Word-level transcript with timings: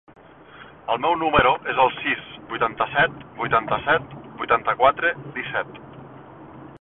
El 0.93 1.01
meu 1.03 1.11
número 1.23 1.51
es 1.73 1.81
el 1.83 1.91
sis, 1.97 2.23
vuitanta-set, 2.53 3.21
vuitanta-set, 3.41 4.17
vuitanta-quatre, 4.41 5.13
disset. 5.37 5.81